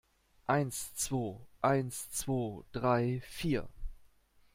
[0.47, 3.69] Eins zwo, eins zwo drei vier!